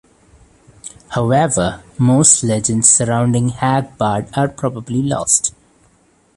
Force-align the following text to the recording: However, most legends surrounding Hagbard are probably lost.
However, 1.09 1.83
most 1.99 2.43
legends 2.43 2.89
surrounding 2.89 3.49
Hagbard 3.51 4.35
are 4.35 4.47
probably 4.49 5.03
lost. 5.03 5.53